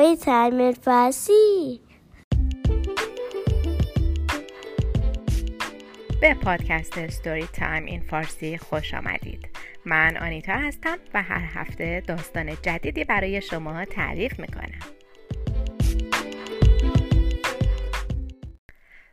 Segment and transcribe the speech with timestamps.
[0.00, 1.80] Story Time فارسی
[6.20, 9.48] به پادکست Story Time in Farsi خوش آمدید.
[9.84, 14.80] من آنیتا هستم و هر هفته داستان جدیدی برای شما تعریف می‌کنم.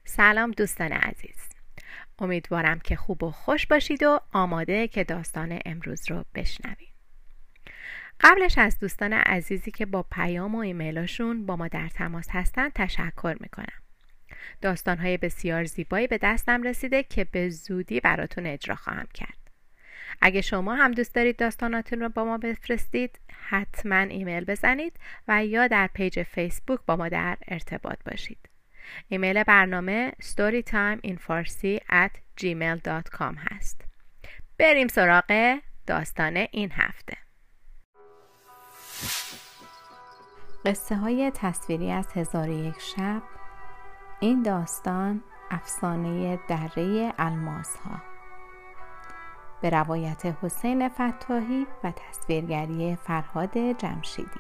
[0.06, 1.50] سلام دوستان عزیز.
[2.20, 6.97] امیدوارم که خوب و خوش باشید و آماده که داستان امروز رو بشنوید.
[8.22, 13.38] قبلش از دوستان عزیزی که با پیام و ایمیلاشون با ما در تماس هستن تشکر
[13.40, 13.82] می‌کنم.
[14.62, 19.38] داستانهای بسیار زیبایی به دستم رسیده که به زودی براتون اجرا خواهم کرد.
[20.22, 23.20] اگه شما هم دوست دارید داستاناتون رو با ما بفرستید
[23.50, 28.50] حتما ایمیل بزنید و یا در پیج فیسبوک با ما در ارتباط باشید.
[29.08, 33.82] ایمیل برنامه storytimeinfarsi at gmail.com هست.
[34.58, 37.27] بریم سراغ داستان این هفته.
[40.68, 43.22] قصه های تصویری از هزار یک شب
[44.20, 48.02] این داستان افسانه دره الماس ها
[49.62, 54.40] به روایت حسین فتاحی و تصویرگری فرهاد جمشیدی.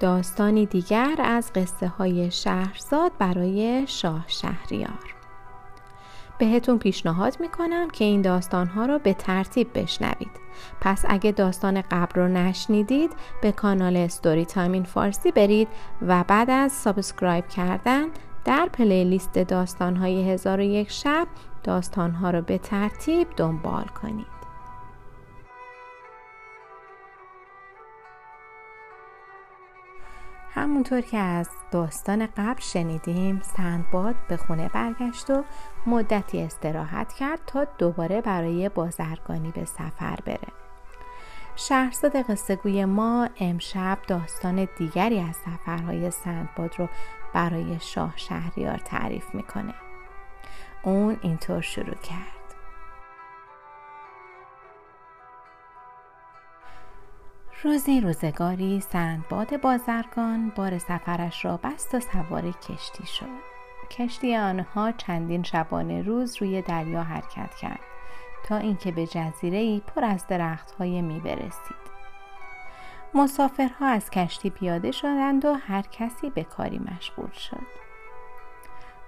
[0.00, 5.21] داستانی دیگر از قصه های شهرزاد برای شاه شهریار.
[6.42, 10.30] بهتون پیشنهاد می‌کنم که این داستان ها رو به ترتیب بشنوید.
[10.80, 13.10] پس اگه داستان قبل رو نشنیدید
[13.42, 15.68] به کانال Story Time in Farsi برید
[16.02, 18.06] و بعد از subscribe کردن
[18.44, 21.28] در playlist داستان های هزار و یک شب
[21.64, 24.31] داستان ها رو به ترتیب دنبال کنید.
[30.54, 35.44] همونطور که از داستان قبل شنیدیم سندباد به خونه برگشت و
[35.86, 40.48] مدتی استراحت کرد تا دوباره برای بازرگانی به سفر بره.
[41.56, 46.88] شهرزاد قصهگوی ما امشب داستان دیگری از سفرهای سندباد رو
[47.34, 49.74] برای شاه شهریار تعریف می‌کنه.
[50.82, 52.41] اون اینطور شروع کرد.
[57.64, 63.26] روزی روزگاری سندباد بازرگان بار سفرش را بست و سوار کشتی شد.
[63.90, 67.80] کشتی آنها چندین شبانه روز روی دریا حرکت کرد
[68.44, 71.82] تا اینکه به جزیره ای پر از درختهای میوه رسید
[73.14, 77.66] مسافرها از کشتی پیاده شدند و هر کسی به کاری مشغول شد.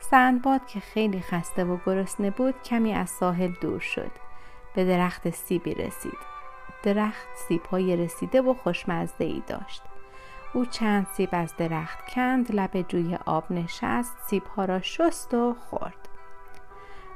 [0.01, 4.11] سندباد که خیلی خسته و گرسنه بود کمی از ساحل دور شد.
[4.75, 6.34] به درخت سیبی رسید.
[6.85, 7.29] درخت
[7.71, 9.83] های رسیده و خوشمزده ای داشت.
[10.55, 16.09] او چند سیب از درخت کند لب جوی آب نشست ها را شست و خورد.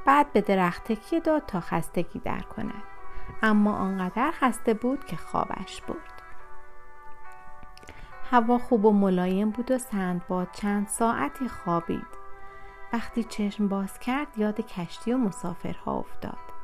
[0.07, 2.83] بعد به درخت تکیه داد تا خستگی در کند.
[3.43, 6.23] اما آنقدر خسته بود که خوابش برد.
[8.31, 12.19] هوا خوب و ملایم بود و سندباد چند ساعتی خوابید.
[12.93, 16.58] وقتی چشم باز کرد یاد کشتی و مسافرها افتاد.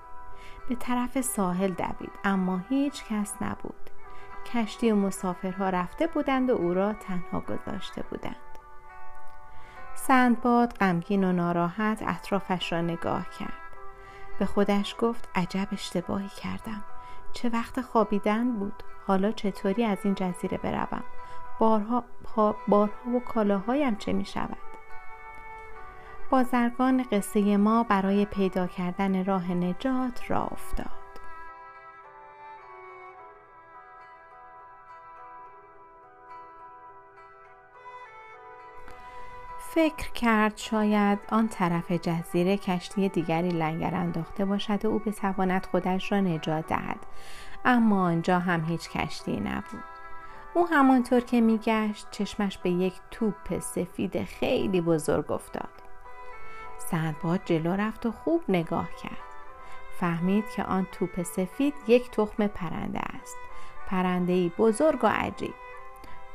[0.69, 3.91] به طرف ساحل دوید اما هیچ کس نبود.
[4.55, 8.37] کشتی و مسافرها رفته بودند و او را تنها گذاشته بودند.
[9.95, 13.53] سندباد غمگین و ناراحت اطرافش را نگاه کرد.
[14.39, 16.85] به خودش گفت عجب اشتباهی کردم.
[17.33, 21.05] چه وقت خوابیدن بود؟ حالا چطوری از این جزیره بروم؟
[21.59, 22.05] بارها,
[22.69, 24.64] بارها و کالاهایم چه می شود
[26.35, 30.87] بازرگان قصه ما برای پیدا کردن راه نجات را افتاد.
[39.75, 46.13] فکر کرد شاید آن طرف جزیره کشتی دیگری لنگر انداخته باشد و او بتواند خودش
[46.13, 47.07] را نجات دهد.
[47.65, 49.85] اما آنجا هم هیچ کشتی نبود.
[50.55, 55.84] او همانطور که میگشت چشمش به یک توپ سفید خیلی بزرگ افتاد.
[56.79, 59.19] سندباد جلو رفت و خوب نگاه کرد.
[60.01, 63.37] فهمید که آن توپ سفید یک تخم پرنده است.
[63.87, 65.55] پرنده بزرگ و عجیب.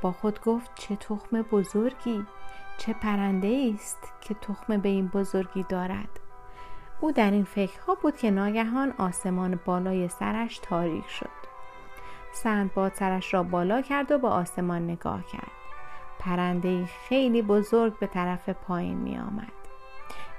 [0.01, 2.25] با خود گفت چه تخم بزرگی؟
[2.77, 6.09] چه پرنده است که تخم به این بزرگی دارد؟
[7.01, 11.29] او در این فکرها بود که ناگهان آسمان بالای سرش تاریک شد.
[12.31, 15.51] سندباد سرش را بالا کرد و به آسمان نگاه کرد.
[16.19, 19.58] پرنده خیلی بزرگ به طرف پایین می آمد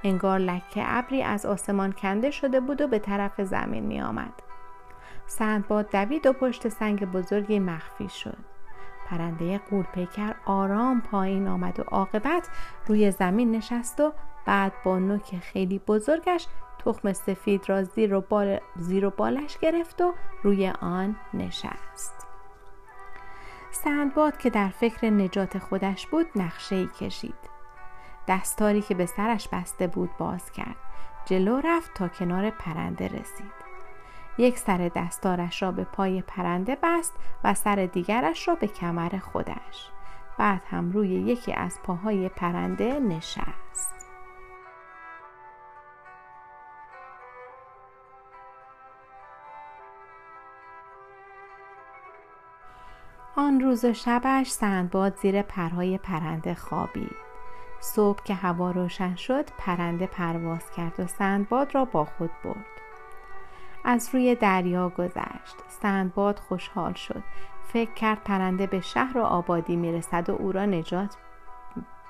[0.04, 4.32] انگار لکه ابری از آسمان کنده شده بود و به طرف زمین می آمد.
[5.26, 8.38] سندباد دوید و پشت سنگ بزرگی مخفی شد.
[9.06, 12.48] پرنده قورپیکر آرام پایین آمد و عاقبت
[12.86, 14.12] روی زمین نشست و
[14.46, 16.46] بعد با نوک خیلی بزرگش
[16.84, 18.58] تخم سفید را زیر و, بال...
[18.76, 22.26] زیر و بالش گرفت و روی آن نشست
[23.70, 27.49] سندباد که در فکر نجات خودش بود نقشه ای کشید
[28.28, 30.76] دستاری که به سرش بسته بود باز کرد.
[31.24, 33.60] جلو رفت تا کنار پرنده رسید.
[34.38, 37.14] یک سر دستارش را به پای پرنده بست
[37.44, 39.90] و سر دیگرش را به کمر خودش.
[40.38, 43.94] بعد هم روی یکی از پاهای پرنده نشست.
[53.36, 57.29] آن روز و شبش سندباد زیر پرهای پرنده خوابید.
[57.80, 62.66] صبح که هوا روشن شد پرنده پرواز کرد و سندباد را با خود برد.
[63.84, 65.56] از روی دریا گذشت.
[65.68, 67.22] سندباد خوشحال شد.
[67.72, 71.16] فکر کرد پرنده به شهر و آبادی می‌رسد و او را نجات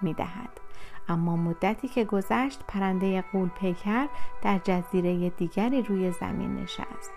[0.00, 0.60] می‌دهد.
[1.08, 4.08] اما مدتی که گذشت پرنده قول پیکر
[4.42, 7.12] در جزیره دیگری روی زمین نشست.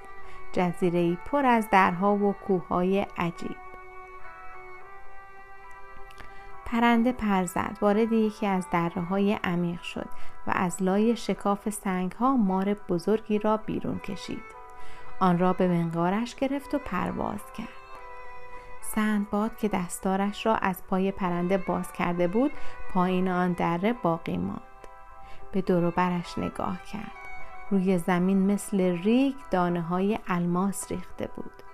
[0.51, 3.72] جزیره پر از درها و کوههای عجیب.
[6.73, 7.77] پرنده پر زد.
[7.81, 10.09] وارد یکی از دره های عمیق شد
[10.47, 14.43] و از لای شکاف سنگ ها مار بزرگی را بیرون کشید.
[15.19, 17.67] آن را به منقارش گرفت و پرواز کرد.
[18.81, 22.51] سندباد که دستارش را از پای پرنده باز کرده بود
[22.93, 24.61] پایین آن دره باقی ماند.
[25.51, 27.11] به دوروبرش نگاه کرد.
[27.71, 31.72] روی زمین مثل ریگ دانه های الماس ریخته بود.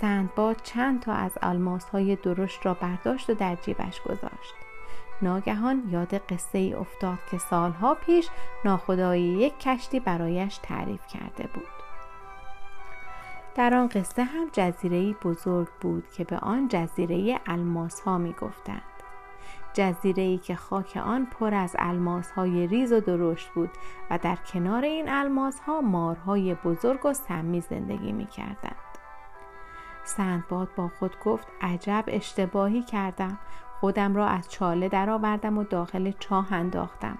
[0.00, 4.54] سندباد چند تا از الماس های درشت را برداشت و در جیبش گذاشت
[5.22, 8.28] ناگهان یاد قصه ای افتاد که سالها پیش
[8.64, 11.68] ناخدایی یک کشتی برایش تعریف کرده بود
[13.54, 18.82] در آن قصه هم جزیره بزرگ بود که به آن جزیره الماس ها می گفتند.
[19.74, 23.70] جزیره ای که خاک آن پر از الماس های ریز و درشت بود
[24.10, 28.91] و در کنار این الماس ها مارهای بزرگ و سمی زندگی می کردند.
[30.04, 33.38] سندباد با خود گفت عجب اشتباهی کردم.
[33.80, 37.18] خودم را از چاله درآوردم و داخل چاه انداختم.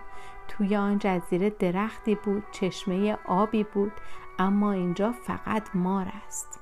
[0.48, 3.92] توی آن جزیره درختی بود چشمه آبی بود
[4.38, 6.60] اما اینجا فقط مار است.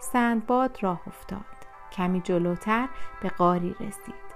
[0.00, 1.40] سندباد راه افتاد.
[1.92, 2.88] کمی جلوتر
[3.22, 4.30] به قاری رسید.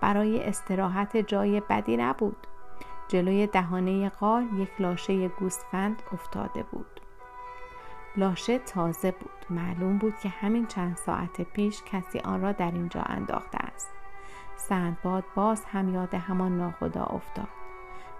[0.00, 2.46] برای استراحت جای بدی نبود.
[3.08, 7.00] جلوی دهانه قار یک لاشه گوسفند افتاده بود.
[8.18, 9.30] لاشه تازه بود.
[9.50, 13.90] معلوم بود که همین چند ساعت پیش کسی آن را در اینجا انداخته است.
[14.56, 17.48] سندباد باز هم یاد همان ناخدا افتاد.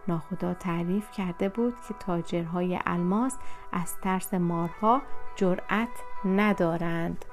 [0.09, 3.39] ناخدا تعریف کرده بود که تاجرهای الماس
[3.73, 5.03] از ترس مارها
[5.37, 5.89] جرأت
[6.25, 7.25] ندارند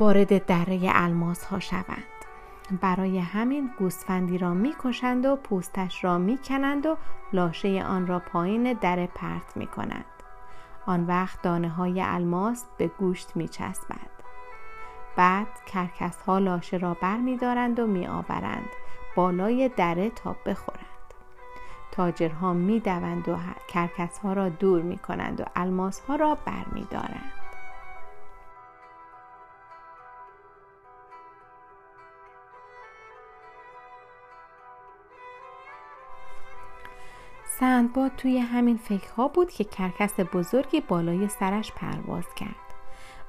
[0.00, 2.04] وارد دره الماس ها شوند.
[2.80, 6.96] برای همین گوسفندی را می‌کشند و پوستش را می‌کنند و
[7.32, 10.04] لاشه آن را پایین در پرت می‌کنند.
[10.86, 14.10] آن وقت دانه های الماس به گوشت میچسبد
[15.16, 18.68] بعد کرکس ها لاشه را بر می دارند و می آورند
[19.16, 20.86] بالای دره تا بخورند
[21.92, 23.36] تاجرها می دوند و
[23.68, 27.39] کرکس ها را دور می کنند و الماس ها را بر می دارند.
[37.60, 42.74] سندباد توی همین فکرها بود که کرکس بزرگی بالای سرش پرواز کرد.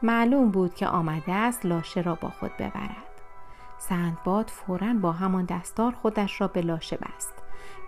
[0.01, 3.21] معلوم بود که آمده است لاشه را با خود ببرد.
[3.77, 7.33] سندباد فورا با همان دستار خودش را به لاشه بست.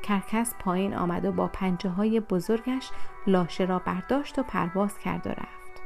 [0.03, 2.89] کرکس پایین آمد و با پنجه های بزرگش
[3.27, 5.81] لاشه را برداشت و پرواز کرد و رفت.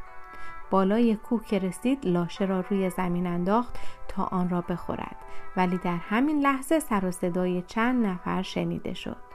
[0.70, 5.16] بالای کوه که رسید لاشه را روی زمین انداخت تا آن را بخورد
[5.58, 9.27] ولی در همین لحظه سر و صدای چند نفر شنیده شد.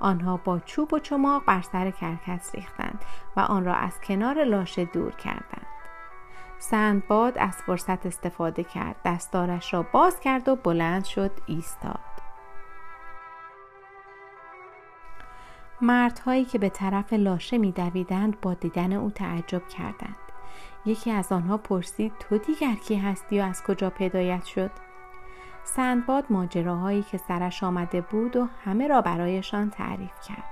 [0.00, 3.04] آنها با چوب و چماق بر سر کرکس ریختند
[3.36, 5.66] و آن را از کنار لاشه دور کردند.
[6.58, 12.14] سندباد از فرصت استفاده کرد دستارش را باز کرد و بلند شد ایستاد.
[15.80, 20.16] مردهایی که به طرف لاشه میدویدند با دیدن او تعجب کردند.
[20.86, 24.70] یکی از آنها پرسید تو دیگر کی هستی و از کجا پیدایت شد؟
[25.64, 30.44] سندباد ماجراهایی که سرش آمده بود و همه را برایشان تعریف کرد.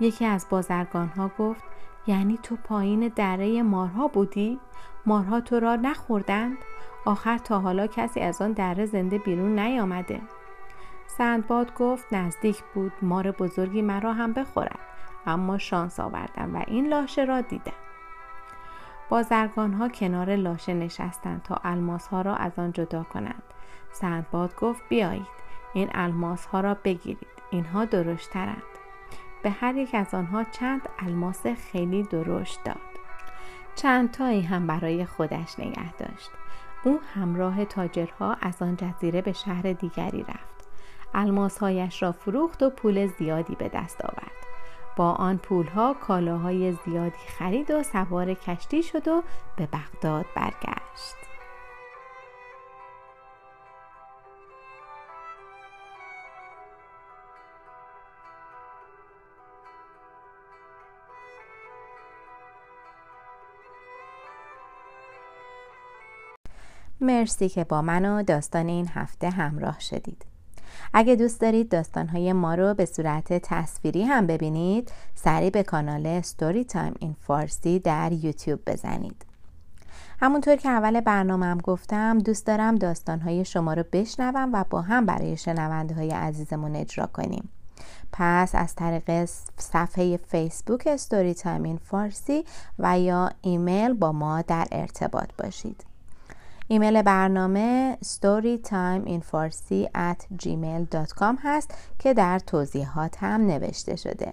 [0.00, 1.64] یکی از بازرگانها گفت
[2.06, 4.60] یعنی تو پایین دره مارها بودی؟
[5.06, 6.56] مارها تو را نخوردند؟
[7.04, 10.20] آخر تا حالا کسی از آن دره زنده بیرون نیامده.
[11.06, 14.78] سندباد گفت نزدیک بود مار بزرگی مرا هم بخورد
[15.26, 17.72] اما شانس آوردم و این لاشه را دیدم.
[19.08, 23.42] بازرگان ها کنار لاشه نشستند تا الماس ها را از آن جدا کنند.
[23.92, 25.26] سندباد گفت بیایید.
[25.74, 27.28] این الماس ها را بگیرید.
[27.50, 28.62] اینها درشترند.
[29.42, 32.76] به هر یک از آنها چند الماس خیلی درشت داد.
[33.74, 36.30] چند تایی هم برای خودش نگه داشت.
[36.84, 40.68] او همراه تاجرها از آن جزیره به شهر دیگری رفت.
[41.14, 44.44] الماسهایش را فروخت و پول زیادی به دست آورد.
[44.96, 49.22] با آن پولها کالاهای زیادی خرید و سوار کشتی شد و
[49.56, 51.33] به بغداد برگشت.
[67.00, 70.24] مرسی که با من و داستان این هفته همراه شدید.
[70.92, 76.64] اگه دوست دارید داستانهای ما رو به صورت تصویری هم ببینید سریع به کانال ستوری
[76.64, 79.24] تایم این فارسی در یوتیوب بزنید.
[80.20, 85.36] همونطور که اول برنامهم گفتم دوست دارم داستانهای شما رو بشنوم و با هم برای
[85.36, 87.48] شنونده های عزیزمون اجرا کنیم.
[88.12, 89.24] پس از طریق
[89.58, 92.44] صفحه فیسبوک Story Time in Farsi
[92.78, 95.93] و یا ایمیل با ما در ارتباط باشید.
[96.68, 104.32] ایمیل برنامه storytimeinfarsi at gmail.com هست که در توضیحات هم نوشته شده.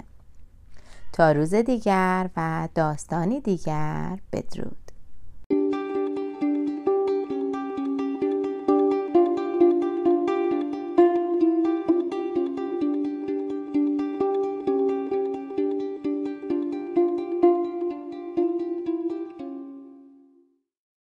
[1.14, 4.81] تا روز دیگر و داستانی دیگر بدرود.